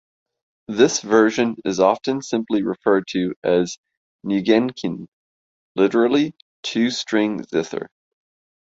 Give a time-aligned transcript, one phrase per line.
[0.67, 3.77] This version is often simply referred to as
[4.25, 5.05] "nigenkin",
[5.75, 7.87] literally "two-string zither".